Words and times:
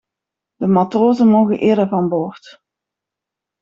De 0.55 0.67
matrozen 0.67 1.27
mogen 1.27 1.59
eerder 1.59 1.87
van 1.87 2.09
boord. 2.09 2.61